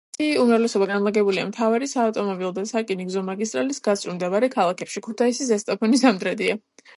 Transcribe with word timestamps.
მათი 0.19 0.27
უმრავლესობა 0.43 0.85
განლაგებულია 0.91 1.43
მთავარი 1.49 1.89
საავტომობილო 1.91 2.49
და 2.55 2.63
სარკინიგზო 2.69 3.23
მაგისტრალის 3.29 3.81
გასწვრივ 3.89 4.17
მდებარე 4.17 4.51
ქალაქებში: 4.57 5.05
ქუთაისი, 5.11 5.49
ზესტაფონი, 5.53 6.03
სამტრედია. 6.07 6.59